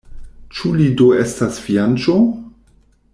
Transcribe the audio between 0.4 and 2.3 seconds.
Ĉu li do estas fianĉo?